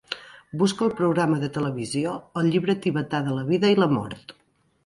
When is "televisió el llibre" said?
1.59-2.77